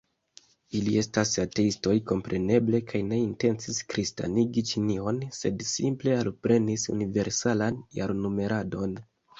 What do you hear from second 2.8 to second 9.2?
kaj ne intencis kristanigi Ĉinion, sed simple alprenis universalan jarnumeradon.